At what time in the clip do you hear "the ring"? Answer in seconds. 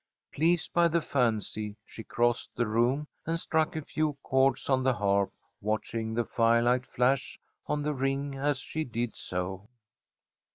7.83-8.33